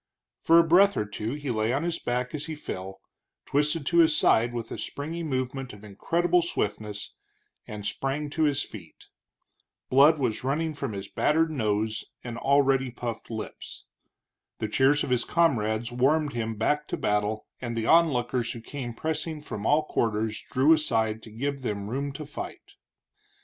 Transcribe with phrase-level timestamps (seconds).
[0.41, 3.01] For a breath or two he lay on his back as he fell,
[3.45, 7.13] twisted to his side with a springy movement of incredible swiftness,
[7.67, 9.09] and sprang to his feet.
[9.91, 13.85] Blood was running from his battered nose and already puffed lips.
[14.57, 18.95] The cheers of his comrades warmed him back to battle, and the onlookers who came
[18.95, 22.73] pressing from all quarters, drew aside to give them room to fight.